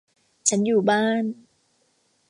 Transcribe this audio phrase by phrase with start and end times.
[0.49, 1.23] ฉันอยู่บ้าน